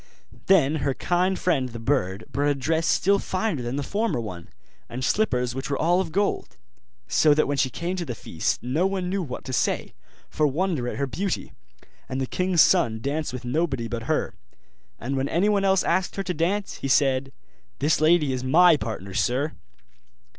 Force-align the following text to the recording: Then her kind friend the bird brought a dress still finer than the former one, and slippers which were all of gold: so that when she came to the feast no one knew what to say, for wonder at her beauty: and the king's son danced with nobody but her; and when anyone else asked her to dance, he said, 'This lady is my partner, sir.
Then 0.47 0.77
her 0.77 0.95
kind 0.95 1.37
friend 1.37 1.69
the 1.69 1.77
bird 1.79 2.23
brought 2.31 2.47
a 2.49 2.55
dress 2.55 2.87
still 2.87 3.19
finer 3.19 3.61
than 3.61 3.75
the 3.75 3.83
former 3.83 4.19
one, 4.19 4.49
and 4.89 5.05
slippers 5.05 5.53
which 5.53 5.69
were 5.69 5.77
all 5.77 6.01
of 6.01 6.11
gold: 6.11 6.57
so 7.07 7.35
that 7.35 7.47
when 7.47 7.57
she 7.57 7.69
came 7.69 7.95
to 7.97 8.05
the 8.05 8.15
feast 8.15 8.63
no 8.63 8.87
one 8.87 9.09
knew 9.11 9.21
what 9.21 9.43
to 9.45 9.53
say, 9.53 9.93
for 10.27 10.47
wonder 10.47 10.87
at 10.87 10.95
her 10.97 11.05
beauty: 11.05 11.53
and 12.09 12.19
the 12.19 12.25
king's 12.25 12.61
son 12.63 12.99
danced 12.99 13.31
with 13.31 13.45
nobody 13.45 13.87
but 13.87 14.05
her; 14.09 14.33
and 14.99 15.15
when 15.17 15.29
anyone 15.29 15.63
else 15.63 15.83
asked 15.83 16.15
her 16.15 16.23
to 16.23 16.33
dance, 16.33 16.77
he 16.77 16.87
said, 16.87 17.31
'This 17.77 18.01
lady 18.01 18.33
is 18.33 18.43
my 18.43 18.75
partner, 18.77 19.13
sir. 19.13 19.51